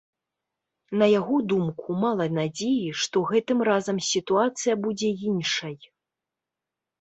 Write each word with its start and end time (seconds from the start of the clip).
На 1.01 1.07
яго 1.19 1.35
думку, 1.51 1.97
мала 2.03 2.25
надзеі, 2.37 2.87
што 3.03 3.17
гэтым 3.33 3.59
разам 3.69 4.01
сітуацыя 4.09 4.73
будзе 4.87 5.09
іншай. 5.29 5.77